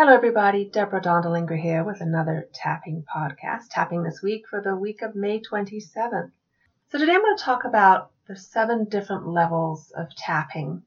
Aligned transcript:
Hello, 0.00 0.14
everybody. 0.14 0.64
Deborah 0.64 1.02
Dondelinger 1.02 1.60
here 1.60 1.82
with 1.82 2.00
another 2.00 2.48
tapping 2.54 3.04
podcast, 3.12 3.64
tapping 3.68 4.04
this 4.04 4.22
week 4.22 4.46
for 4.48 4.62
the 4.62 4.76
week 4.76 5.02
of 5.02 5.16
May 5.16 5.40
27th. 5.40 6.30
So, 6.92 6.98
today 6.98 7.14
I'm 7.14 7.20
going 7.20 7.36
to 7.36 7.42
talk 7.42 7.64
about 7.64 8.12
the 8.28 8.36
seven 8.36 8.84
different 8.84 9.26
levels 9.26 9.90
of 9.90 10.14
tapping. 10.14 10.84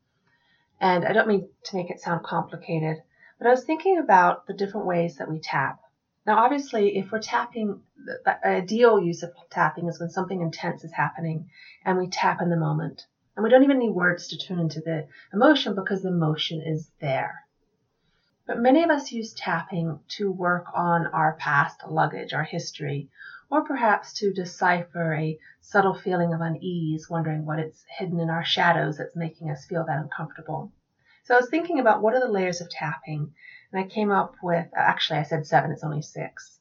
And 0.79 1.03
I 1.03 1.11
don't 1.11 1.27
mean 1.27 1.49
to 1.65 1.75
make 1.75 1.91
it 1.91 1.99
sound 1.99 2.23
complicated, 2.23 3.03
but 3.37 3.47
I 3.47 3.49
was 3.49 3.65
thinking 3.65 3.97
about 3.97 4.47
the 4.47 4.53
different 4.53 4.87
ways 4.87 5.17
that 5.17 5.29
we 5.29 5.41
tap. 5.41 5.81
Now, 6.25 6.37
obviously, 6.37 6.97
if 6.97 7.11
we're 7.11 7.19
tapping, 7.19 7.81
the 7.97 8.47
ideal 8.47 9.03
use 9.03 9.23
of 9.23 9.33
tapping 9.49 9.89
is 9.89 9.99
when 9.99 10.09
something 10.09 10.39
intense 10.39 10.85
is 10.85 10.93
happening 10.93 11.49
and 11.83 11.97
we 11.97 12.07
tap 12.07 12.41
in 12.41 12.49
the 12.49 12.55
moment. 12.55 13.05
And 13.35 13.43
we 13.43 13.49
don't 13.49 13.63
even 13.65 13.79
need 13.79 13.89
words 13.89 14.29
to 14.29 14.37
tune 14.37 14.59
into 14.59 14.79
the 14.79 15.09
emotion 15.33 15.75
because 15.75 16.01
the 16.01 16.07
emotion 16.07 16.61
is 16.65 16.89
there. 17.01 17.41
But 18.51 18.59
many 18.59 18.83
of 18.83 18.89
us 18.89 19.13
use 19.13 19.31
tapping 19.31 20.01
to 20.17 20.29
work 20.29 20.65
on 20.75 21.07
our 21.07 21.37
past 21.39 21.87
luggage, 21.87 22.33
our 22.33 22.43
history, 22.43 23.09
or 23.49 23.63
perhaps 23.63 24.11
to 24.15 24.33
decipher 24.33 25.13
a 25.13 25.39
subtle 25.61 25.93
feeling 25.93 26.33
of 26.33 26.41
unease, 26.41 27.09
wondering 27.09 27.45
what 27.45 27.59
is 27.59 27.85
hidden 27.97 28.19
in 28.19 28.29
our 28.29 28.43
shadows 28.43 28.97
that's 28.97 29.15
making 29.15 29.49
us 29.49 29.65
feel 29.67 29.85
that 29.85 29.99
uncomfortable. 29.99 30.73
So 31.23 31.33
I 31.33 31.37
was 31.37 31.49
thinking 31.49 31.79
about 31.79 32.01
what 32.01 32.13
are 32.13 32.19
the 32.19 32.27
layers 32.27 32.59
of 32.59 32.69
tapping, 32.69 33.33
and 33.71 33.85
I 33.85 33.87
came 33.87 34.11
up 34.11 34.35
with 34.43 34.67
actually, 34.75 35.19
I 35.19 35.23
said 35.23 35.47
seven, 35.47 35.71
it's 35.71 35.85
only 35.85 36.01
six. 36.01 36.59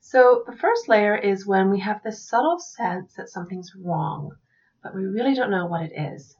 So 0.00 0.42
the 0.44 0.56
first 0.56 0.88
layer 0.88 1.16
is 1.16 1.46
when 1.46 1.70
we 1.70 1.78
have 1.78 2.02
this 2.02 2.28
subtle 2.28 2.58
sense 2.58 3.14
that 3.14 3.28
something's 3.28 3.76
wrong, 3.76 4.32
but 4.82 4.92
we 4.92 5.04
really 5.04 5.36
don't 5.36 5.52
know 5.52 5.66
what 5.66 5.82
it 5.82 5.92
is. 5.96 6.36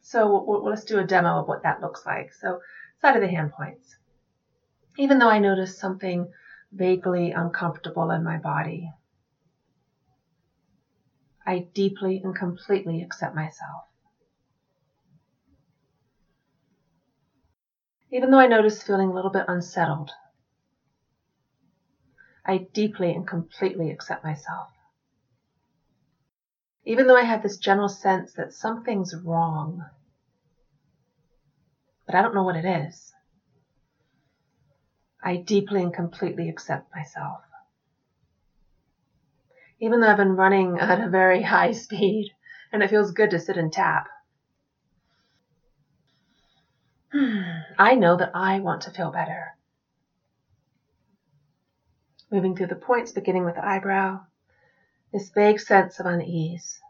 So 0.00 0.44
we'll, 0.44 0.64
let's 0.64 0.84
do 0.84 0.98
a 0.98 1.04
demo 1.04 1.40
of 1.40 1.46
what 1.46 1.62
that 1.62 1.80
looks 1.80 2.04
like. 2.04 2.32
So 2.32 2.60
side 3.06 3.14
of 3.14 3.22
the 3.22 3.28
hand 3.28 3.52
points. 3.52 3.96
Even 4.98 5.20
though 5.20 5.28
I 5.28 5.38
notice 5.38 5.78
something 5.78 6.26
vaguely 6.72 7.30
uncomfortable 7.30 8.10
in 8.10 8.24
my 8.24 8.36
body, 8.36 8.90
I 11.46 11.68
deeply 11.72 12.20
and 12.24 12.34
completely 12.34 13.02
accept 13.02 13.32
myself. 13.32 13.84
Even 18.10 18.32
though 18.32 18.40
I 18.40 18.48
notice 18.48 18.82
feeling 18.82 19.10
a 19.10 19.14
little 19.14 19.30
bit 19.30 19.44
unsettled, 19.46 20.10
I 22.44 22.66
deeply 22.72 23.12
and 23.12 23.24
completely 23.24 23.88
accept 23.92 24.24
myself. 24.24 24.66
Even 26.84 27.06
though 27.06 27.16
I 27.16 27.22
have 27.22 27.44
this 27.44 27.56
general 27.56 27.88
sense 27.88 28.32
that 28.32 28.52
something's 28.52 29.14
wrong, 29.24 29.84
but 32.06 32.14
I 32.14 32.22
don't 32.22 32.34
know 32.34 32.44
what 32.44 32.56
it 32.56 32.64
is. 32.64 33.12
I 35.22 35.36
deeply 35.36 35.82
and 35.82 35.92
completely 35.92 36.48
accept 36.48 36.94
myself. 36.94 37.40
Even 39.80 40.00
though 40.00 40.08
I've 40.08 40.16
been 40.16 40.36
running 40.36 40.78
at 40.80 41.00
a 41.00 41.08
very 41.08 41.42
high 41.42 41.72
speed 41.72 42.30
and 42.72 42.82
it 42.82 42.90
feels 42.90 43.10
good 43.10 43.30
to 43.30 43.40
sit 43.40 43.56
and 43.56 43.72
tap, 43.72 44.06
I 47.12 47.94
know 47.96 48.16
that 48.16 48.30
I 48.34 48.60
want 48.60 48.82
to 48.82 48.90
feel 48.90 49.10
better. 49.10 49.56
Moving 52.30 52.56
through 52.56 52.66
the 52.68 52.76
points, 52.76 53.12
beginning 53.12 53.44
with 53.44 53.54
the 53.54 53.64
eyebrow, 53.64 54.20
this 55.12 55.30
vague 55.30 55.60
sense 55.60 55.98
of 56.00 56.06
unease, 56.06 56.80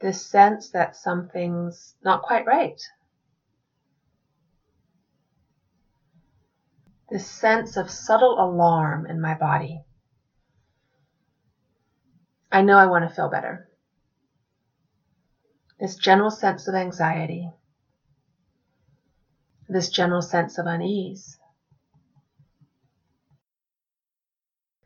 this 0.00 0.24
sense 0.24 0.70
that 0.70 0.96
something's 0.96 1.96
not 2.02 2.22
quite 2.22 2.46
right. 2.46 2.80
This 7.10 7.26
sense 7.26 7.76
of 7.76 7.90
subtle 7.90 8.38
alarm 8.38 9.06
in 9.06 9.20
my 9.20 9.34
body. 9.34 9.80
I 12.52 12.62
know 12.62 12.78
I 12.78 12.86
want 12.86 13.08
to 13.08 13.14
feel 13.14 13.28
better. 13.28 13.68
This 15.80 15.96
general 15.96 16.30
sense 16.30 16.68
of 16.68 16.74
anxiety, 16.74 17.50
this 19.68 19.88
general 19.88 20.22
sense 20.22 20.58
of 20.58 20.66
unease. 20.66 21.38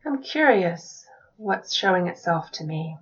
I'm 0.06 0.22
curious 0.22 1.06
what's 1.36 1.74
showing 1.74 2.06
itself 2.06 2.50
to 2.52 2.64
me. 2.64 2.96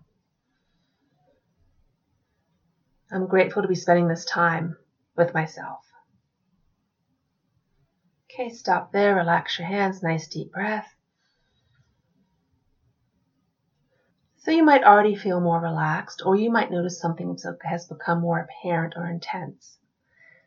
I'm 3.10 3.26
grateful 3.26 3.62
to 3.62 3.68
be 3.68 3.74
spending 3.74 4.08
this 4.08 4.24
time 4.24 4.76
with 5.16 5.34
myself. 5.34 5.91
Okay, 8.34 8.48
stop 8.48 8.93
there, 8.93 9.15
relax 9.15 9.59
your 9.59 9.69
hands, 9.69 10.03
nice 10.03 10.26
deep 10.26 10.53
breath. 10.53 10.88
So 14.38 14.50
you 14.50 14.65
might 14.65 14.84
already 14.84 15.15
feel 15.15 15.38
more 15.38 15.60
relaxed, 15.60 16.22
or 16.25 16.34
you 16.34 16.50
might 16.50 16.71
notice 16.71 16.98
something 16.98 17.37
has 17.62 17.87
become 17.87 18.22
more 18.22 18.38
apparent 18.38 18.94
or 18.97 19.06
intense. 19.06 19.76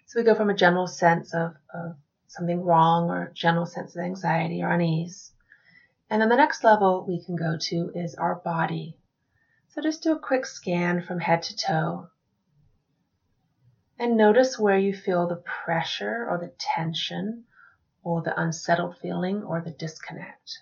So 0.07 0.19
we 0.19 0.25
go 0.25 0.33
from 0.33 0.49
a 0.49 0.55
general 0.55 0.87
sense 0.87 1.35
of, 1.35 1.53
of 1.75 1.95
something 2.27 2.63
wrong 2.63 3.11
or 3.11 3.31
general 3.35 3.67
sense 3.67 3.95
of 3.95 4.01
anxiety 4.01 4.63
or 4.63 4.71
unease. 4.71 5.31
And 6.09 6.19
then 6.19 6.29
the 6.29 6.37
next 6.37 6.63
level 6.63 7.05
we 7.07 7.23
can 7.23 7.35
go 7.35 7.55
to 7.55 7.91
is 7.93 8.15
our 8.15 8.33
body. 8.33 8.97
So 9.69 9.81
just 9.83 10.01
do 10.01 10.13
a 10.13 10.19
quick 10.19 10.47
scan 10.47 11.03
from 11.03 11.19
head 11.19 11.43
to 11.43 11.55
toe. 11.55 12.07
And 13.99 14.17
notice 14.17 14.57
where 14.57 14.79
you 14.79 14.91
feel 14.91 15.27
the 15.27 15.43
pressure 15.65 16.25
or 16.27 16.39
the 16.39 16.51
tension 16.57 17.43
or 18.05 18.21
the 18.21 18.39
unsettled 18.39 18.95
feeling 19.01 19.43
or 19.43 19.59
the 19.59 19.71
disconnect. 19.71 20.59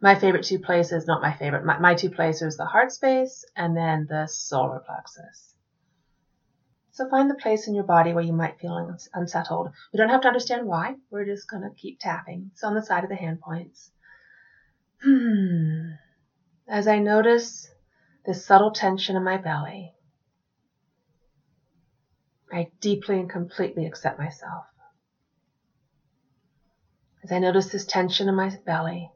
My 0.00 0.14
favorite 0.14 0.44
two 0.44 0.58
places, 0.58 1.06
not 1.06 1.22
my 1.22 1.32
favorite, 1.32 1.64
my, 1.64 1.78
my 1.78 1.94
two 1.94 2.10
places, 2.10 2.58
the 2.58 2.66
heart 2.66 2.92
space 2.92 3.46
and 3.56 3.74
then 3.74 4.06
the 4.08 4.26
solar 4.26 4.80
plexus. 4.80 5.54
So 6.92 7.08
find 7.08 7.30
the 7.30 7.34
place 7.34 7.66
in 7.66 7.74
your 7.74 7.84
body 7.84 8.12
where 8.12 8.22
you 8.22 8.34
might 8.34 8.60
feel 8.60 8.94
unsettled. 9.14 9.70
We 9.92 9.96
don't 9.96 10.10
have 10.10 10.20
to 10.20 10.28
understand 10.28 10.66
why. 10.66 10.96
We're 11.10 11.24
just 11.24 11.48
going 11.48 11.62
to 11.62 11.74
keep 11.74 11.98
tapping. 11.98 12.50
So 12.54 12.68
on 12.68 12.74
the 12.74 12.82
side 12.82 13.02
of 13.02 13.10
the 13.10 13.16
hand 13.16 13.40
points. 13.40 13.90
Hmm. 15.02 15.92
As 16.68 16.86
I 16.86 16.98
notice 16.98 17.68
this 18.26 18.44
subtle 18.44 18.72
tension 18.72 19.16
in 19.16 19.24
my 19.24 19.38
belly, 19.38 19.94
I 22.52 22.70
deeply 22.80 23.18
and 23.18 23.30
completely 23.30 23.86
accept 23.86 24.18
myself. 24.18 24.66
As 27.24 27.32
I 27.32 27.38
notice 27.38 27.72
this 27.72 27.86
tension 27.86 28.28
in 28.28 28.34
my 28.34 28.54
belly, 28.66 29.10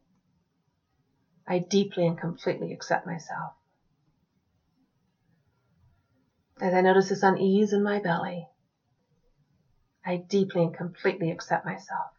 I 1.46 1.58
deeply 1.58 2.06
and 2.06 2.16
completely 2.19 2.72
accept 2.72 3.06
myself. 3.06 3.52
As 6.58 6.72
I 6.72 6.80
notice 6.80 7.10
this 7.10 7.22
unease 7.22 7.74
in 7.74 7.82
my 7.82 8.00
belly, 8.00 8.48
I 10.06 10.24
deeply 10.26 10.62
and 10.64 10.74
completely 10.74 11.30
accept 11.30 11.66
myself. 11.66 12.10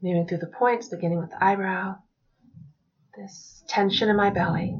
Moving 0.00 0.26
through 0.26 0.38
the 0.38 0.46
points, 0.46 0.88
beginning 0.88 1.18
with 1.18 1.30
the 1.30 1.44
eyebrow, 1.44 1.96
this 3.14 3.62
tension 3.68 4.08
in 4.08 4.16
my 4.16 4.30
belly, 4.30 4.74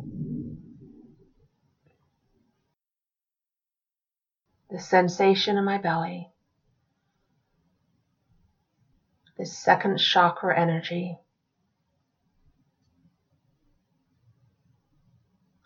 the 4.71 4.79
sensation 4.81 5.59
in 5.59 5.65
my 5.65 5.77
belly, 5.77 6.31
this 9.45 9.59
second 9.59 9.99
chakra 9.99 10.59
energy. 10.59 11.19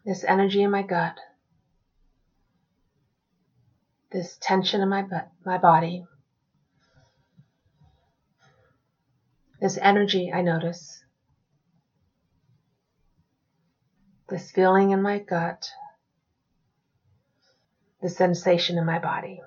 This 0.04 0.24
energy 0.24 0.64
in 0.64 0.72
my 0.72 0.82
gut. 0.82 1.20
This 4.10 4.36
tension 4.40 4.80
in 4.80 4.88
my, 4.88 5.06
my 5.44 5.58
body. 5.58 6.04
This 9.60 9.78
energy 9.80 10.32
I 10.34 10.42
notice. 10.42 11.04
This 14.28 14.50
feeling 14.50 14.90
in 14.90 15.02
my 15.02 15.20
gut. 15.20 15.70
The 18.02 18.08
sensation 18.08 18.76
in 18.76 18.84
my 18.84 18.98
body. 18.98 19.40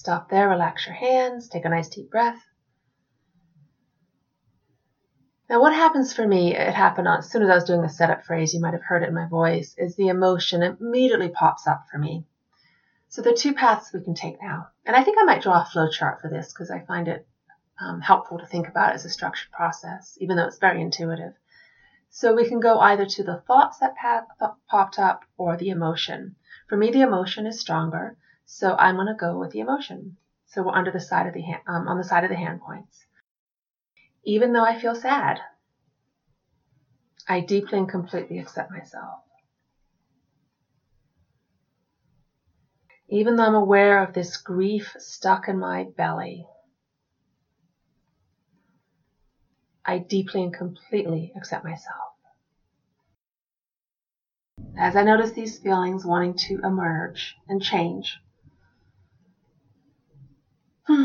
Stop 0.00 0.30
there, 0.30 0.48
relax 0.48 0.86
your 0.86 0.94
hands, 0.94 1.46
take 1.46 1.66
a 1.66 1.68
nice 1.68 1.90
deep 1.90 2.10
breath. 2.10 2.42
Now, 5.50 5.60
what 5.60 5.74
happens 5.74 6.14
for 6.14 6.26
me, 6.26 6.56
it 6.56 6.72
happened 6.72 7.06
as 7.06 7.30
soon 7.30 7.42
as 7.42 7.50
I 7.50 7.54
was 7.56 7.64
doing 7.64 7.82
the 7.82 7.90
setup 7.90 8.24
phrase, 8.24 8.54
you 8.54 8.62
might 8.62 8.72
have 8.72 8.82
heard 8.82 9.02
it 9.02 9.10
in 9.10 9.14
my 9.14 9.28
voice, 9.28 9.74
is 9.76 9.96
the 9.96 10.08
emotion 10.08 10.62
immediately 10.62 11.28
pops 11.28 11.66
up 11.66 11.84
for 11.92 11.98
me. 11.98 12.24
So 13.10 13.20
there 13.20 13.34
are 13.34 13.36
two 13.36 13.52
paths 13.52 13.92
we 13.92 14.00
can 14.00 14.14
take 14.14 14.40
now. 14.40 14.68
And 14.86 14.96
I 14.96 15.04
think 15.04 15.18
I 15.20 15.24
might 15.24 15.42
draw 15.42 15.60
a 15.60 15.66
flow 15.66 15.90
chart 15.90 16.22
for 16.22 16.30
this 16.30 16.50
because 16.50 16.70
I 16.70 16.80
find 16.80 17.06
it 17.06 17.28
um, 17.78 18.00
helpful 18.00 18.38
to 18.38 18.46
think 18.46 18.68
about 18.68 18.94
as 18.94 19.04
a 19.04 19.10
structured 19.10 19.52
process, 19.52 20.16
even 20.18 20.38
though 20.38 20.46
it's 20.46 20.56
very 20.56 20.80
intuitive. 20.80 21.34
So 22.08 22.34
we 22.34 22.48
can 22.48 22.60
go 22.60 22.80
either 22.80 23.04
to 23.04 23.22
the 23.22 23.42
thoughts 23.46 23.80
that 23.80 23.96
popped 24.66 24.98
up 24.98 25.24
or 25.36 25.58
the 25.58 25.68
emotion. 25.68 26.36
For 26.70 26.78
me, 26.78 26.90
the 26.90 27.02
emotion 27.02 27.46
is 27.46 27.60
stronger, 27.60 28.16
so 28.52 28.74
I'm 28.76 28.96
going 28.96 29.06
to 29.06 29.14
go 29.14 29.38
with 29.38 29.52
the 29.52 29.60
emotion. 29.60 30.16
So 30.46 30.64
we're 30.64 30.74
under 30.74 30.90
the 30.90 30.98
side 30.98 31.28
of 31.28 31.34
the 31.34 31.40
hand, 31.40 31.62
um, 31.68 31.86
on 31.86 31.96
the 31.96 32.04
side 32.04 32.24
of 32.24 32.30
the 32.30 32.36
hand 32.36 32.60
points. 32.60 33.06
Even 34.24 34.52
though 34.52 34.64
I 34.64 34.74
feel 34.74 34.96
sad, 34.96 35.38
I 37.28 37.38
deeply 37.40 37.78
and 37.78 37.88
completely 37.88 38.40
accept 38.40 38.72
myself. 38.72 39.20
Even 43.08 43.36
though 43.36 43.44
I'm 43.44 43.54
aware 43.54 44.02
of 44.02 44.14
this 44.14 44.36
grief 44.36 44.96
stuck 44.98 45.46
in 45.46 45.56
my 45.56 45.84
belly, 45.96 46.44
I 49.84 49.98
deeply 49.98 50.42
and 50.42 50.52
completely 50.52 51.32
accept 51.36 51.62
myself. 51.62 52.14
As 54.76 54.96
I 54.96 55.04
notice 55.04 55.30
these 55.30 55.56
feelings 55.58 56.04
wanting 56.04 56.34
to 56.48 56.60
emerge 56.64 57.36
and 57.48 57.62
change, 57.62 58.18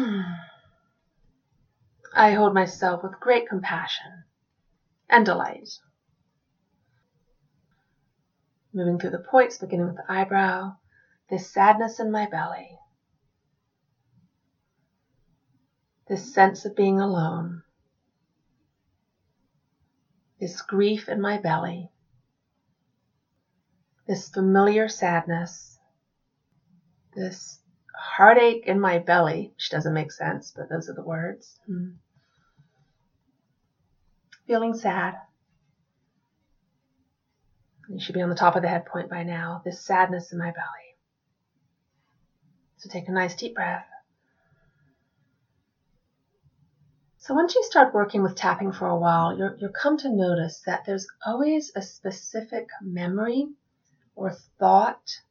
I 2.15 2.31
hold 2.31 2.55
myself 2.55 3.03
with 3.03 3.19
great 3.19 3.47
compassion 3.47 4.23
and 5.07 5.23
delight. 5.23 5.69
Moving 8.73 8.97
through 8.97 9.11
the 9.11 9.19
points, 9.19 9.59
beginning 9.59 9.85
with 9.85 9.97
the 9.97 10.11
eyebrow, 10.11 10.77
this 11.29 11.51
sadness 11.51 11.99
in 11.99 12.11
my 12.11 12.25
belly, 12.25 12.79
this 16.07 16.33
sense 16.33 16.65
of 16.65 16.75
being 16.75 16.99
alone, 16.99 17.61
this 20.39 20.63
grief 20.63 21.07
in 21.07 21.21
my 21.21 21.37
belly, 21.37 21.91
this 24.07 24.29
familiar 24.29 24.87
sadness, 24.87 25.77
this 27.15 27.59
heartache 27.97 28.67
in 28.67 28.79
my 28.79 28.99
belly, 28.99 29.51
which 29.55 29.69
doesn't 29.69 29.93
make 29.93 30.11
sense, 30.11 30.51
but 30.55 30.69
those 30.69 30.89
are 30.89 30.93
the 30.93 31.03
words. 31.03 31.59
Hmm. 31.65 31.91
Feeling 34.47 34.73
sad. 34.73 35.15
You 37.89 37.99
should 37.99 38.15
be 38.15 38.21
on 38.21 38.29
the 38.29 38.35
top 38.35 38.55
of 38.55 38.61
the 38.61 38.67
head 38.67 38.85
point 38.85 39.09
by 39.09 39.23
now. 39.23 39.61
This 39.63 39.81
sadness 39.81 40.31
in 40.31 40.39
my 40.39 40.51
belly. 40.51 40.95
So 42.77 42.89
take 42.89 43.07
a 43.07 43.11
nice 43.11 43.35
deep 43.35 43.55
breath. 43.55 43.85
So 47.17 47.33
once 47.33 47.55
you 47.55 47.63
start 47.63 47.95
working 47.95 48.21
with 48.21 48.35
tapping 48.35 48.71
for 48.71 48.87
a 48.87 48.99
while, 48.99 49.35
you'll, 49.35 49.55
you'll 49.57 49.71
come 49.71 49.97
to 49.97 50.15
notice 50.15 50.61
that 50.67 50.85
there's 50.85 51.07
always 51.25 51.71
a 51.75 51.81
specific 51.81 52.69
memory 52.81 53.47
or 54.15 54.31
thought, 54.59 55.21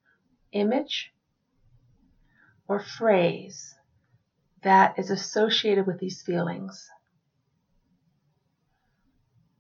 image, 0.51 1.14
or 2.69 2.81
phrase 2.81 3.75
that 4.63 4.99
is 4.99 5.11
associated 5.11 5.87
with 5.87 5.99
these 5.99 6.23
feelings. 6.23 6.91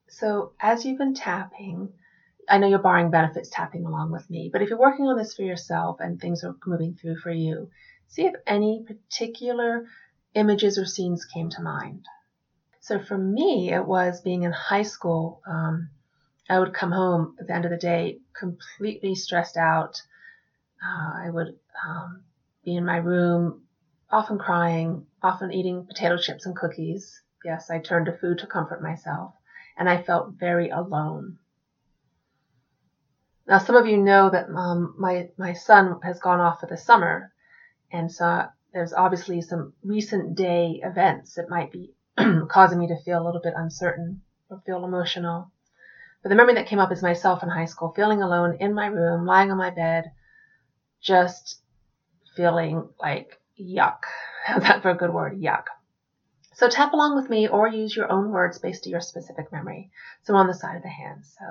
So 0.08 0.52
as 0.60 0.84
you've 0.84 0.98
been 0.98 1.14
tapping, 1.14 1.92
I 2.48 2.58
know 2.58 2.68
you're 2.68 2.78
borrowing 2.78 3.10
benefits 3.10 3.50
tapping 3.50 3.84
along 3.84 4.12
with 4.12 4.28
me, 4.30 4.50
but 4.52 4.62
if 4.62 4.70
you're 4.70 4.78
working 4.78 5.06
on 5.06 5.16
this 5.16 5.34
for 5.34 5.42
yourself 5.42 5.98
and 6.00 6.20
things 6.20 6.44
are 6.44 6.56
moving 6.66 6.94
through 6.94 7.16
for 7.16 7.30
you, 7.30 7.70
see 8.08 8.26
if 8.26 8.34
any 8.46 8.84
particular 8.86 9.86
images 10.34 10.78
or 10.78 10.84
scenes 10.84 11.24
came 11.24 11.50
to 11.50 11.62
mind. 11.62 12.06
So 12.80 13.00
for 13.00 13.16
me, 13.16 13.72
it 13.72 13.84
was 13.84 14.20
being 14.20 14.42
in 14.42 14.52
high 14.52 14.82
school. 14.82 15.40
Um, 15.46 15.90
I 16.48 16.58
would 16.58 16.74
come 16.74 16.92
home 16.92 17.36
at 17.40 17.46
the 17.46 17.54
end 17.54 17.64
of 17.64 17.70
the 17.70 17.78
day 17.78 18.18
completely 18.38 19.14
stressed 19.14 19.56
out. 19.56 20.02
Uh, 20.84 21.24
I 21.24 21.30
would 21.30 21.58
um, 21.88 22.24
be 22.64 22.76
in 22.76 22.84
my 22.84 22.96
room, 22.96 23.62
often 24.11 24.38
crying, 24.38 25.06
often 25.22 25.52
eating 25.52 25.87
potato 25.87 26.16
chips 26.16 26.46
and 26.46 26.56
cookies. 26.56 27.22
Yes, 27.44 27.70
I 27.70 27.78
turned 27.78 28.06
to 28.06 28.12
food 28.12 28.38
to 28.38 28.46
comfort 28.46 28.82
myself, 28.82 29.34
and 29.76 29.88
I 29.88 30.02
felt 30.02 30.34
very 30.34 30.70
alone. 30.70 31.38
Now, 33.46 33.58
some 33.58 33.76
of 33.76 33.87
you 33.87 33.99
know 33.99 34.31
that 34.31 34.49
um, 34.49 34.94
my 34.99 35.28
my 35.37 35.52
son 35.52 36.00
has 36.02 36.19
gone 36.19 36.40
off 36.40 36.61
for 36.61 36.66
the 36.66 36.78
summer, 36.78 37.31
and 37.93 38.11
so 38.11 38.46
there's 38.72 38.94
obviously 38.94 39.43
some 39.43 39.75
recent 39.82 40.34
day 40.34 40.81
events 40.82 41.34
that 41.34 41.50
might 41.50 41.70
be 41.70 41.94
causing 42.49 42.78
me 42.78 42.88
to 42.88 43.02
feel 43.02 43.22
a 43.22 43.25
little 43.25 43.43
bit 43.43 43.55
uncertain 43.56 44.22
or 44.49 44.62
feel 44.64 44.84
emotional. 44.84 45.50
But 46.22 46.31
the 46.31 46.34
memory 46.37 46.55
that 46.55 46.67
came 46.67 46.78
up 46.78 46.90
is 46.90 47.02
myself 47.02 47.43
in 47.43 47.50
high 47.50 47.67
school, 47.67 47.93
feeling 47.93 48.22
alone 48.22 48.56
in 48.58 48.72
my 48.72 48.87
room, 48.87 49.26
lying 49.26 49.50
on 49.50 49.58
my 49.58 49.70
bed, 49.70 50.10
just 51.02 51.60
feeling 52.36 52.88
like 53.00 53.40
yuck. 53.60 54.00
That's 54.48 54.66
that 54.66 54.82
for 54.82 54.90
a 54.90 54.96
good 54.96 55.12
word? 55.12 55.40
Yuck. 55.40 55.64
So 56.54 56.69
tap 56.69 56.92
along 56.92 57.16
with 57.16 57.28
me 57.28 57.48
or 57.48 57.66
use 57.66 57.96
your 57.96 58.10
own 58.10 58.31
words 58.31 58.58
based 58.58 58.86
on 58.86 58.92
your 58.92 59.00
specific 59.00 59.50
memory. 59.52 59.90
So 60.22 60.34
on 60.34 60.46
the 60.46 60.54
side 60.54 60.76
of 60.76 60.82
the 60.82 60.88
hand. 60.88 61.25
So 61.25 61.44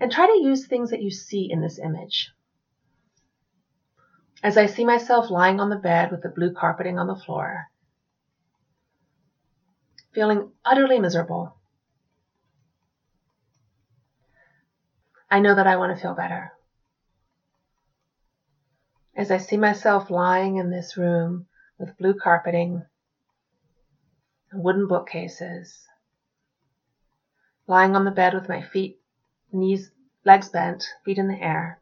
and 0.00 0.10
try 0.10 0.26
to 0.26 0.42
use 0.42 0.66
things 0.66 0.90
that 0.90 1.02
you 1.02 1.10
see 1.10 1.50
in 1.50 1.60
this 1.60 1.78
image. 1.78 2.30
As 4.42 4.58
I 4.58 4.66
see 4.66 4.84
myself 4.84 5.30
lying 5.30 5.60
on 5.60 5.70
the 5.70 5.76
bed 5.76 6.10
with 6.10 6.22
the 6.22 6.28
blue 6.28 6.52
carpeting 6.52 6.98
on 6.98 7.06
the 7.06 7.16
floor, 7.16 7.68
feeling 10.12 10.50
utterly 10.64 10.98
miserable, 10.98 11.56
I 15.30 15.40
know 15.40 15.54
that 15.54 15.66
I 15.66 15.76
want 15.76 15.96
to 15.96 16.00
feel 16.00 16.14
better. 16.14 16.52
As 19.16 19.30
I 19.30 19.36
see 19.36 19.56
myself 19.56 20.10
lying 20.10 20.56
in 20.56 20.70
this 20.70 20.96
room 20.96 21.46
with 21.78 21.96
blue 21.98 22.14
carpeting 22.14 22.84
and 24.50 24.64
wooden 24.64 24.88
bookcases, 24.88 25.86
lying 27.68 27.94
on 27.94 28.04
the 28.04 28.10
bed 28.10 28.34
with 28.34 28.48
my 28.48 28.60
feet 28.60 29.00
knees, 29.52 29.92
legs 30.24 30.48
bent, 30.48 30.84
feet 31.04 31.18
in 31.18 31.28
the 31.28 31.40
air. 31.40 31.80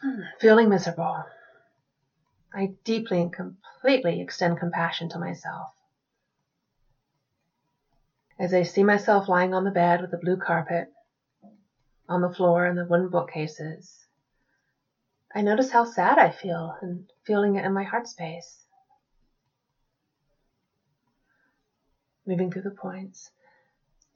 Hmm, 0.00 0.22
feeling 0.40 0.70
miserable, 0.70 1.24
I 2.54 2.74
deeply 2.82 3.20
and 3.20 3.32
completely 3.32 4.20
extend 4.22 4.58
compassion 4.58 5.10
to 5.10 5.18
myself. 5.18 5.74
As 8.38 8.54
I 8.54 8.62
see 8.62 8.82
myself 8.82 9.28
lying 9.28 9.52
on 9.52 9.64
the 9.64 9.70
bed 9.70 10.00
with 10.00 10.10
the 10.10 10.16
blue 10.16 10.38
carpet, 10.38 10.90
on 12.08 12.22
the 12.22 12.32
floor 12.32 12.64
and 12.64 12.78
the 12.78 12.86
wooden 12.86 13.10
bookcases, 13.10 14.01
I 15.34 15.40
notice 15.40 15.70
how 15.70 15.84
sad 15.84 16.18
I 16.18 16.28
feel 16.28 16.76
and 16.82 17.04
feeling 17.24 17.56
it 17.56 17.64
in 17.64 17.72
my 17.72 17.84
heart 17.84 18.06
space. 18.06 18.66
Moving 22.26 22.50
through 22.50 22.62
the 22.62 22.70
points, 22.70 23.30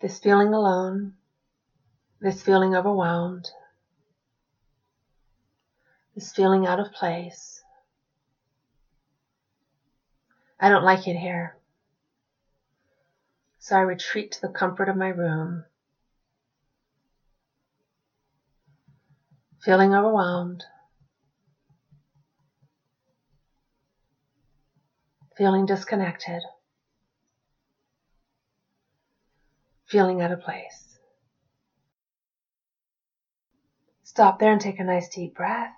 this 0.00 0.18
feeling 0.18 0.52
alone, 0.52 1.12
this 2.20 2.42
feeling 2.42 2.74
overwhelmed, 2.74 3.48
this 6.14 6.32
feeling 6.32 6.66
out 6.66 6.78
of 6.78 6.92
place. 6.92 7.62
I 10.60 10.68
don't 10.68 10.84
like 10.84 11.08
it 11.08 11.16
here. 11.16 11.56
So 13.58 13.76
I 13.76 13.80
retreat 13.80 14.32
to 14.32 14.40
the 14.42 14.48
comfort 14.48 14.88
of 14.88 14.96
my 14.96 15.08
room, 15.08 15.64
feeling 19.60 19.94
overwhelmed, 19.94 20.64
feeling 25.36 25.66
disconnected, 25.66 26.42
feeling 29.86 30.22
out 30.22 30.32
of 30.32 30.40
place. 30.40 30.98
Stop 34.02 34.38
there 34.38 34.52
and 34.52 34.60
take 34.60 34.78
a 34.78 34.84
nice 34.84 35.08
deep 35.08 35.34
breath. 35.34 35.72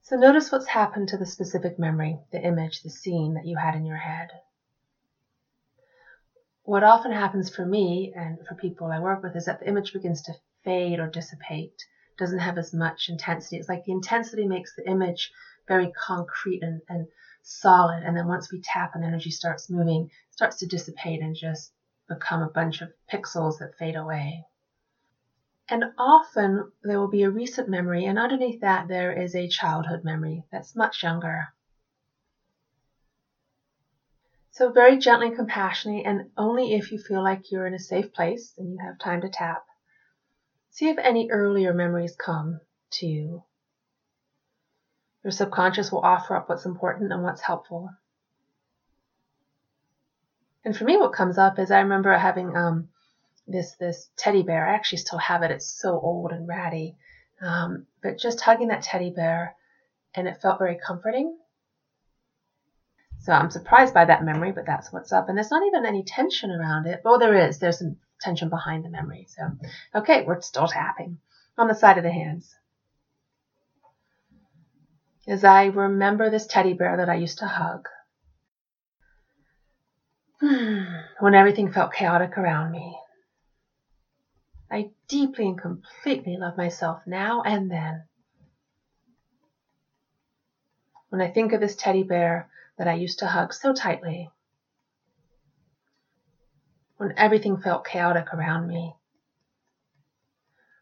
So 0.00 0.16
notice 0.16 0.50
what's 0.50 0.66
happened 0.66 1.08
to 1.08 1.16
the 1.16 1.26
specific 1.26 1.78
memory, 1.78 2.18
the 2.32 2.40
image, 2.40 2.82
the 2.82 2.90
scene 2.90 3.34
that 3.34 3.46
you 3.46 3.56
had 3.56 3.74
in 3.74 3.84
your 3.84 3.98
head. 3.98 4.30
What 6.64 6.82
often 6.82 7.12
happens 7.12 7.54
for 7.54 7.66
me 7.66 8.12
and 8.14 8.38
for 8.46 8.54
people 8.54 8.86
I 8.86 9.00
work 9.00 9.22
with 9.22 9.36
is 9.36 9.46
that 9.46 9.60
the 9.60 9.68
image 9.68 9.92
begins 9.92 10.22
to 10.22 10.34
fade 10.64 10.98
or 10.98 11.08
dissipate, 11.08 11.74
doesn't 12.18 12.38
have 12.38 12.56
as 12.56 12.72
much 12.72 13.08
intensity. 13.08 13.56
It's 13.56 13.68
like 13.68 13.84
the 13.84 13.92
intensity 13.92 14.46
makes 14.46 14.74
the 14.74 14.88
image 14.88 15.30
very 15.68 15.92
concrete 15.92 16.62
and, 16.62 16.80
and 16.88 17.06
solid. 17.42 18.02
And 18.04 18.16
then 18.16 18.26
once 18.26 18.50
we 18.50 18.60
tap 18.62 18.92
and 18.94 19.04
energy 19.04 19.30
starts 19.30 19.70
moving, 19.70 20.10
starts 20.30 20.56
to 20.58 20.66
dissipate 20.66 21.20
and 21.20 21.34
just 21.36 21.72
become 22.08 22.42
a 22.42 22.50
bunch 22.50 22.82
of 22.82 22.92
pixels 23.12 23.58
that 23.58 23.76
fade 23.78 23.96
away. 23.96 24.44
And 25.68 25.84
often 25.96 26.72
there 26.82 26.98
will 26.98 27.08
be 27.08 27.22
a 27.22 27.30
recent 27.30 27.68
memory, 27.68 28.04
and 28.04 28.18
underneath 28.18 28.60
that 28.60 28.88
there 28.88 29.12
is 29.12 29.34
a 29.34 29.48
childhood 29.48 30.04
memory 30.04 30.44
that's 30.50 30.76
much 30.76 31.02
younger. 31.02 31.48
So 34.50 34.70
very 34.70 34.98
gently 34.98 35.28
and 35.28 35.36
compassionately, 35.36 36.04
and 36.04 36.30
only 36.36 36.74
if 36.74 36.92
you 36.92 36.98
feel 36.98 37.22
like 37.22 37.50
you're 37.50 37.66
in 37.66 37.72
a 37.72 37.78
safe 37.78 38.12
place 38.12 38.52
and 38.58 38.70
you 38.72 38.78
have 38.84 38.98
time 38.98 39.22
to 39.22 39.30
tap. 39.30 39.64
See 40.70 40.88
if 40.90 40.98
any 40.98 41.30
earlier 41.30 41.72
memories 41.72 42.16
come 42.16 42.60
to 42.92 43.06
you. 43.06 43.44
Your 45.24 45.30
subconscious 45.30 45.92
will 45.92 46.00
offer 46.00 46.36
up 46.36 46.48
what's 46.48 46.66
important 46.66 47.12
and 47.12 47.22
what's 47.22 47.40
helpful. 47.40 47.90
And 50.64 50.76
for 50.76 50.84
me, 50.84 50.96
what 50.96 51.12
comes 51.12 51.38
up 51.38 51.58
is 51.58 51.70
I 51.70 51.80
remember 51.80 52.16
having 52.16 52.56
um, 52.56 52.88
this 53.46 53.74
this 53.78 54.10
teddy 54.16 54.42
bear. 54.42 54.66
I 54.66 54.74
actually 54.74 54.98
still 54.98 55.18
have 55.18 55.42
it. 55.42 55.50
It's 55.50 55.66
so 55.66 55.98
old 55.98 56.32
and 56.32 56.46
ratty, 56.46 56.96
um, 57.40 57.86
but 58.02 58.18
just 58.18 58.40
hugging 58.40 58.68
that 58.68 58.82
teddy 58.82 59.10
bear, 59.10 59.56
and 60.14 60.28
it 60.28 60.40
felt 60.40 60.58
very 60.58 60.78
comforting. 60.84 61.36
So 63.20 63.32
I'm 63.32 63.50
surprised 63.50 63.94
by 63.94 64.04
that 64.04 64.24
memory, 64.24 64.50
but 64.50 64.66
that's 64.66 64.92
what's 64.92 65.12
up. 65.12 65.28
And 65.28 65.38
there's 65.38 65.50
not 65.50 65.66
even 65.66 65.86
any 65.86 66.02
tension 66.02 66.50
around 66.50 66.86
it. 66.86 67.02
Well, 67.04 67.20
there 67.20 67.48
is. 67.48 67.58
There's 67.58 67.78
some 67.78 67.96
tension 68.20 68.48
behind 68.48 68.84
the 68.84 68.88
memory. 68.88 69.26
So, 69.28 69.42
okay, 69.94 70.24
we're 70.24 70.40
still 70.40 70.66
tapping 70.66 71.18
on 71.56 71.68
the 71.68 71.74
side 71.74 71.98
of 71.98 72.04
the 72.04 72.10
hands. 72.10 72.52
As 75.26 75.44
I 75.44 75.66
remember 75.66 76.30
this 76.30 76.46
teddy 76.46 76.72
bear 76.72 76.96
that 76.96 77.08
I 77.08 77.14
used 77.14 77.38
to 77.38 77.46
hug, 77.46 77.88
when 80.40 81.34
everything 81.34 81.70
felt 81.70 81.92
chaotic 81.92 82.36
around 82.36 82.72
me, 82.72 82.98
I 84.68 84.90
deeply 85.06 85.46
and 85.46 85.56
completely 85.56 86.36
love 86.36 86.56
myself 86.56 87.02
now 87.06 87.42
and 87.42 87.70
then. 87.70 88.02
When 91.10 91.20
I 91.20 91.28
think 91.28 91.52
of 91.52 91.60
this 91.60 91.76
teddy 91.76 92.02
bear 92.02 92.48
that 92.76 92.88
I 92.88 92.94
used 92.94 93.20
to 93.20 93.26
hug 93.28 93.52
so 93.52 93.72
tightly, 93.72 94.28
when 96.96 97.12
everything 97.16 97.58
felt 97.58 97.86
chaotic 97.86 98.34
around 98.34 98.66
me, 98.66 98.96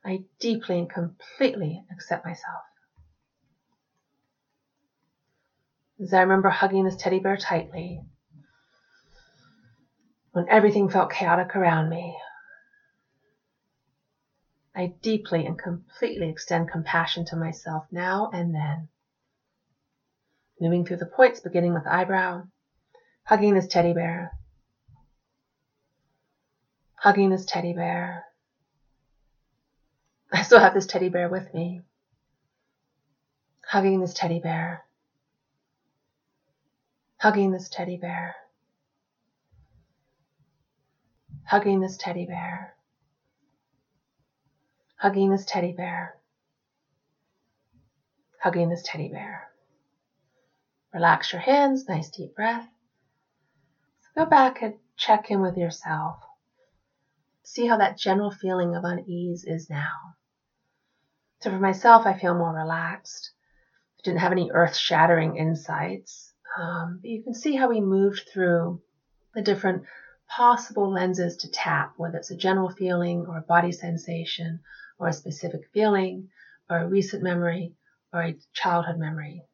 I 0.03 0.25
deeply 0.39 0.79
and 0.79 0.89
completely 0.89 1.85
accept 1.91 2.25
myself. 2.25 2.70
As 6.03 6.15
I 6.15 6.23
remember 6.23 6.49
hugging 6.49 6.85
this 6.85 6.97
teddy 6.97 7.19
bear 7.19 7.37
tightly, 7.37 8.01
when 10.33 10.49
everything 10.49 10.89
felt 10.89 11.13
chaotic 11.13 11.55
around 11.55 11.91
me, 11.91 12.17
I 14.75 14.95
deeply 15.03 15.45
and 15.45 15.59
completely 15.59 16.31
extend 16.31 16.71
compassion 16.71 17.27
to 17.27 17.37
myself 17.37 17.85
now 17.91 18.31
and 18.33 18.55
then. 18.55 18.89
Moving 20.59 20.87
through 20.87 20.99
the 20.99 21.07
points, 21.07 21.41
beginning 21.41 21.75
with 21.75 21.87
eyebrow, 21.87 22.45
hugging 23.25 23.53
this 23.53 23.67
teddy 23.67 23.93
bear, 23.93 24.31
hugging 26.95 27.29
this 27.29 27.45
teddy 27.45 27.75
bear. 27.75 28.25
I 30.33 30.43
still 30.43 30.61
have 30.61 30.73
this 30.73 30.87
teddy 30.87 31.11
bear 31.11 31.29
with 31.29 31.53
me. 31.53 31.83
Hugging 33.67 34.01
this 34.01 34.15
teddy 34.15 34.39
bear. 34.39 34.85
Hugging 37.21 37.53
this 37.53 37.69
teddy 37.69 37.97
bear. 37.97 38.35
Hugging 41.45 41.81
this 41.81 41.97
teddy 41.97 42.27
bear 42.27 42.75
hugging 45.01 45.31
this 45.31 45.47
teddy 45.47 45.73
bear, 45.73 46.15
hugging 48.43 48.69
this 48.69 48.83
teddy 48.85 49.09
bear. 49.09 49.49
Relax 50.93 51.33
your 51.33 51.41
hands, 51.41 51.89
nice 51.89 52.11
deep 52.11 52.35
breath. 52.35 52.69
So 54.03 54.25
go 54.25 54.31
back 54.31 54.61
and 54.61 54.75
check 54.99 55.31
in 55.31 55.41
with 55.41 55.57
yourself. 55.57 56.17
See 57.45 57.67
how 57.67 57.79
that 57.79 57.97
general 57.97 58.31
feeling 58.31 58.77
of 58.77 58.85
unease 58.85 59.45
is 59.45 59.71
now. 59.71 60.17
So 61.41 61.51
for 61.51 61.59
myself, 61.59 62.05
I 62.05 62.19
feel 62.19 62.35
more 62.35 62.55
relaxed. 62.55 63.31
I 63.99 64.03
didn't 64.05 64.21
have 64.21 64.33
any 64.33 64.51
earth 64.53 64.77
shattering 64.77 65.37
insights. 65.37 66.30
Um, 66.59 66.99
but 67.01 67.11
you 67.11 67.23
can 67.23 67.35
see 67.35 67.55
how 67.55 67.69
we 67.69 67.81
moved 67.81 68.29
through 68.33 68.81
the 69.35 69.43
different 69.43 69.85
possible 70.29 70.91
lenses 70.91 71.37
to 71.39 71.51
tap, 71.51 71.95
whether 71.97 72.19
it's 72.19 72.31
a 72.31 72.37
general 72.37 72.71
feeling 72.71 73.27
or 73.27 73.39
a 73.39 73.43
body 73.43 73.73
sensation 73.73 74.61
or 74.99 75.09
a 75.09 75.13
specific 75.13 75.63
feeling 75.73 76.29
or 76.69 76.79
a 76.79 76.89
recent 76.89 77.23
memory 77.23 77.75
or 78.13 78.23
a 78.23 78.39
childhood 78.53 78.99
memory. 78.99 79.45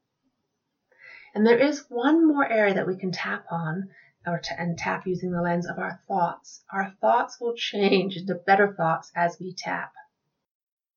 And 1.34 1.46
there 1.46 1.58
is 1.58 1.84
one 1.88 2.26
more 2.26 2.50
area 2.50 2.74
that 2.74 2.86
we 2.86 2.96
can 2.96 3.12
tap 3.12 3.44
on 3.50 3.90
or 4.26 4.38
to, 4.38 4.60
and 4.60 4.76
tap 4.76 5.06
using 5.06 5.30
the 5.30 5.42
lens 5.42 5.68
of 5.68 5.78
our 5.78 6.00
thoughts. 6.08 6.64
Our 6.72 6.94
thoughts 7.00 7.38
will 7.40 7.54
change 7.54 8.16
into 8.16 8.34
better 8.34 8.72
thoughts 8.72 9.12
as 9.14 9.38
we 9.38 9.54
tap. 9.54 9.92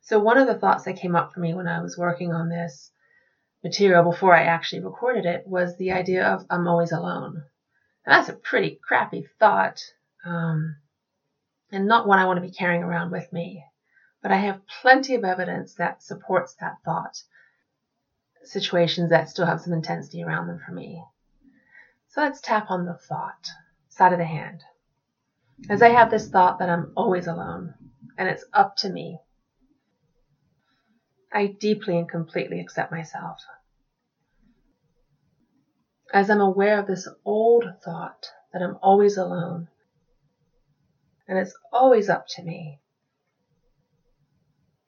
So 0.02 0.20
one 0.20 0.38
of 0.38 0.48
the 0.48 0.58
thoughts 0.58 0.86
that 0.86 0.98
came 0.98 1.16
up 1.16 1.34
for 1.34 1.40
me 1.40 1.54
when 1.54 1.68
I 1.68 1.82
was 1.82 1.98
working 1.98 2.34
on 2.34 2.50
this 2.50 2.92
material 3.64 4.04
before 4.04 4.36
I 4.36 4.44
actually 4.44 4.84
recorded 4.84 5.26
it 5.26 5.48
was 5.48 5.78
the 5.78 5.92
idea 5.92 6.26
of 6.26 6.46
I'm 6.50 6.68
always 6.68 6.92
alone. 6.92 7.44
And 8.06 8.14
that's 8.14 8.30
a 8.30 8.34
pretty 8.34 8.80
crappy 8.82 9.28
thought, 9.40 9.82
um, 10.26 10.78
and 11.72 11.88
not 11.88 12.08
one 12.08 12.20
I 12.20 12.26
want 12.26 12.38
to 12.38 12.48
be 12.48 12.52
carrying 12.52 12.84
around 12.84 13.12
with 13.12 13.32
me 13.32 13.66
but 14.22 14.32
I 14.32 14.38
have 14.38 14.68
plenty 14.82 15.16
of 15.16 15.24
evidence 15.24 15.76
that 15.76 16.04
supports 16.04 16.54
that 16.56 16.78
thought. 16.84 17.24
Situations 18.44 19.10
that 19.12 19.30
still 19.30 19.46
have 19.46 19.62
some 19.62 19.74
intensity 19.74 20.24
around 20.24 20.48
them 20.48 20.60
for 20.66 20.74
me. 20.74 21.04
So 22.10 22.22
let's 22.22 22.42
tap 22.42 22.70
on 22.70 22.86
the 22.86 22.96
thought, 22.96 23.50
side 23.90 24.14
of 24.14 24.20
the 24.20 24.26
hand. 24.26 24.64
As 25.70 25.82
I 25.82 25.90
have 25.90 26.10
this 26.10 26.30
thought 26.30 26.60
that 26.60 26.70
I'm 26.70 26.92
always 26.96 27.28
alone 27.28 27.74
and 28.18 28.28
it's 28.28 28.44
up 28.54 28.76
to 28.78 28.90
me, 28.90 29.20
I 31.32 31.48
deeply 31.48 31.98
and 31.98 32.10
completely 32.10 32.60
accept 32.60 32.92
myself. 32.92 33.40
As 36.12 36.30
I'm 36.30 36.42
aware 36.42 36.80
of 36.80 36.88
this 36.88 37.08
old 37.24 37.66
thought 37.84 38.32
that 38.52 38.64
I'm 38.64 38.78
always 38.82 39.18
alone 39.18 39.68
and 41.28 41.38
it's 41.38 41.56
always 41.72 42.10
up 42.10 42.26
to 42.30 42.44
me, 42.44 42.80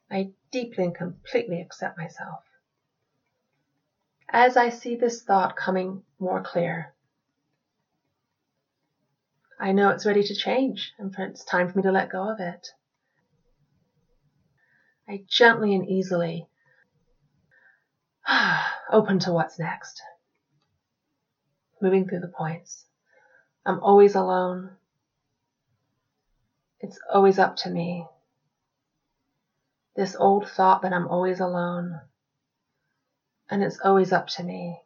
I 0.10 0.32
deeply 0.52 0.86
and 0.86 0.96
completely 0.96 1.62
accept 1.62 1.98
myself. 1.98 2.44
As 4.28 4.58
I 4.58 4.70
see 4.70 4.96
this 4.96 5.22
thought 5.22 5.56
coming 5.56 6.04
more 6.20 6.42
clear, 6.42 6.94
I 9.60 9.74
know 9.74 9.90
it's 9.90 10.08
ready 10.08 10.24
to 10.24 10.34
change 10.34 10.94
and 10.98 11.14
it's 11.20 11.46
time 11.46 11.70
for 11.70 11.78
me 11.78 11.84
to 11.84 11.92
let 11.92 12.10
go 12.10 12.28
of 12.28 12.40
it. 12.40 12.68
I 15.12 15.26
gently 15.28 15.76
and 15.76 15.86
easily 15.86 16.48
open 18.90 19.20
to 19.20 19.34
what's 19.34 19.60
next. 19.60 20.02
Moving 21.82 22.08
through 22.08 22.22
the 22.22 22.30
points. 22.30 22.86
I'm 23.66 23.82
always 23.82 24.16
alone. 24.16 24.70
It's 26.80 26.98
always 27.14 27.38
up 27.40 27.58
to 27.58 27.70
me. 27.70 28.06
This 29.98 30.16
old 30.16 30.48
thought 30.48 30.82
that 30.84 30.94
I'm 30.94 31.10
always 31.10 31.42
alone 31.42 32.00
and 33.50 33.62
it's 33.62 33.82
always 33.84 34.14
up 34.14 34.28
to 34.28 34.44
me. 34.44 34.80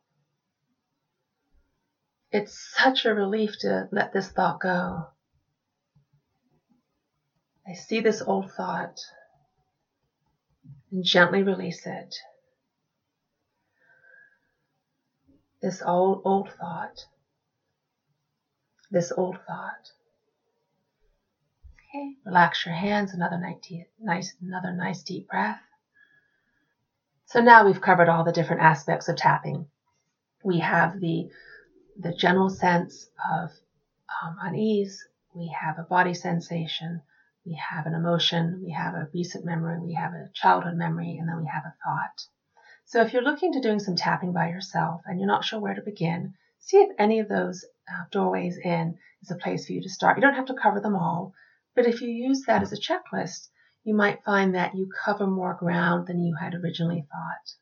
It's 2.32 2.74
such 2.76 3.06
a 3.06 3.14
relief 3.14 3.60
to 3.60 3.88
let 3.92 4.12
this 4.12 4.32
thought 4.32 4.60
go. 4.60 5.06
I 7.68 7.74
see 7.74 8.00
this 8.00 8.24
old 8.24 8.52
thought 8.52 8.98
and 10.92 11.04
gently 11.04 11.44
release 11.44 11.86
it. 11.86 12.16
This 15.62 15.82
old, 15.82 16.22
old 16.26 16.52
thought. 16.60 17.06
This 18.92 19.12
old 19.16 19.38
thought. 19.48 19.92
Okay, 21.74 22.14
relax 22.26 22.66
your 22.66 22.76
hands, 22.76 23.14
another 23.14 23.40
nice, 24.00 24.34
another 24.42 24.74
nice 24.74 25.02
deep 25.04 25.28
breath. 25.28 25.60
So 27.26 27.42
now 27.42 27.66
we've 27.66 27.82
covered 27.82 28.10
all 28.10 28.24
the 28.24 28.32
different 28.32 28.62
aspects 28.62 29.10
of 29.10 29.16
tapping. 29.16 29.66
We 30.44 30.60
have 30.60 31.00
the, 31.00 31.30
the 32.00 32.14
general 32.14 32.50
sense 32.50 33.08
of 33.34 33.50
um, 34.24 34.38
unease, 34.42 35.04
we 35.34 35.54
have 35.60 35.80
a 35.80 35.84
body 35.84 36.14
sensation, 36.14 37.02
we 37.46 37.54
have 37.54 37.86
an 37.86 37.94
emotion, 37.94 38.62
we 38.64 38.72
have 38.72 38.96
a 38.96 39.08
recent 39.14 39.46
memory, 39.46 39.80
we 39.80 39.94
have 39.94 40.14
a 40.14 40.30
childhood 40.34 40.76
memory, 40.76 41.18
and 41.20 41.30
then 41.30 41.38
we 41.38 41.48
have 41.48 41.64
a 41.66 41.76
thought. 41.84 42.26
So 42.86 43.02
if 43.02 43.14
you're 43.14 43.24
looking 43.24 43.54
to 43.54 43.62
doing 43.62 43.80
some 43.80 43.96
tapping 43.96 44.34
by 44.34 44.50
yourself 44.50 45.02
and 45.06 45.20
you're 45.20 45.28
not 45.28 45.46
sure 45.46 45.60
where 45.60 45.74
to 45.74 45.82
begin, 45.82 46.34
see 46.60 46.78
if 46.78 46.96
any 46.98 47.20
of 47.20 47.28
those 47.28 47.66
uh, 47.88 48.06
doorways 48.12 48.58
in 48.58 48.98
is 49.22 49.32
a 49.32 49.36
place 49.36 49.66
for 49.66 49.74
you 49.74 49.82
to 49.82 49.90
start. 49.90 50.18
You 50.18 50.22
don't 50.22 50.36
have 50.36 50.48
to 50.48 50.54
cover 50.54 50.80
them 50.80 50.96
all. 50.96 51.34
But 51.76 51.88
if 51.88 52.02
you 52.02 52.10
use 52.10 52.44
that 52.44 52.62
as 52.62 52.74
a 52.74 52.78
checklist, 52.78 53.50
you 53.84 53.94
might 53.94 54.24
find 54.24 54.56
that 54.56 54.76
you 54.76 54.90
cover 55.04 55.28
more 55.28 55.54
ground 55.54 56.08
than 56.08 56.20
you 56.20 56.36
had 56.36 56.56
originally 56.56 57.06
thought. 57.12 57.56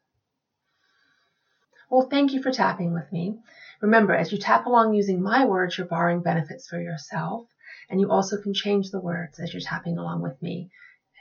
Well, 1.90 2.08
thank 2.10 2.34
you 2.34 2.42
for 2.42 2.52
tapping 2.52 2.94
with 2.94 3.12
me. 3.12 3.40
Remember, 3.82 4.14
as 4.14 4.32
you 4.32 4.38
tap 4.38 4.66
along 4.66 4.94
using 4.94 5.22
my 5.22 5.46
words, 5.46 5.78
you're 5.78 5.88
borrowing 5.88 6.22
benefits 6.22 6.68
for 6.68 6.80
yourself, 6.80 7.48
and 7.90 8.00
you 8.00 8.10
also 8.10 8.38
can 8.42 8.54
change 8.54 8.90
the 8.92 9.00
words 9.00 9.40
as 9.40 9.54
you're 9.54 9.62
tapping 9.62 9.98
along 9.98 10.22
with 10.22 10.42
me. 10.42 10.70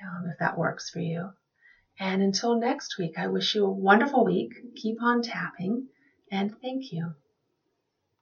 um, 0.02 0.26
if 0.30 0.38
that 0.38 0.58
works 0.58 0.90
for 0.90 1.00
you. 1.00 1.30
And 1.98 2.22
until 2.22 2.58
next 2.58 2.98
week, 2.98 3.18
I 3.18 3.28
wish 3.28 3.54
you 3.54 3.64
a 3.64 3.70
wonderful 3.70 4.24
week. 4.24 4.52
Keep 4.76 5.02
on 5.02 5.22
tapping, 5.22 5.88
and 6.30 6.52
thank 6.62 6.92
you. 6.92 7.14